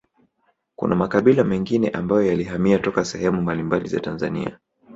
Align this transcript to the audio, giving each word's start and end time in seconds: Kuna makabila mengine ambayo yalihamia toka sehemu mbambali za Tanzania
Kuna 0.75 0.95
makabila 0.95 1.43
mengine 1.43 1.89
ambayo 1.89 2.21
yalihamia 2.25 2.79
toka 2.79 3.05
sehemu 3.05 3.41
mbambali 3.41 3.89
za 3.89 3.99
Tanzania 3.99 4.59